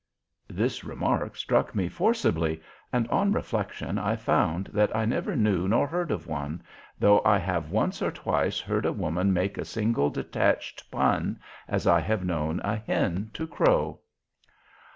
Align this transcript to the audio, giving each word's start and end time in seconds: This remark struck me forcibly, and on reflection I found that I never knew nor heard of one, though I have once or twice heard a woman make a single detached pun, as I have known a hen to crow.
This 0.49 0.83
remark 0.83 1.35
struck 1.35 1.75
me 1.75 1.87
forcibly, 1.87 2.59
and 2.91 3.07
on 3.09 3.33
reflection 3.33 3.99
I 3.99 4.15
found 4.15 4.65
that 4.73 4.95
I 4.95 5.05
never 5.05 5.35
knew 5.35 5.67
nor 5.67 5.85
heard 5.85 6.09
of 6.09 6.25
one, 6.25 6.63
though 6.97 7.21
I 7.23 7.37
have 7.37 7.69
once 7.69 8.01
or 8.01 8.09
twice 8.09 8.59
heard 8.59 8.87
a 8.87 8.91
woman 8.93 9.31
make 9.31 9.59
a 9.59 9.63
single 9.63 10.09
detached 10.09 10.89
pun, 10.89 11.39
as 11.67 11.85
I 11.85 11.99
have 11.99 12.25
known 12.25 12.61
a 12.63 12.77
hen 12.77 13.29
to 13.35 13.45
crow. 13.45 13.99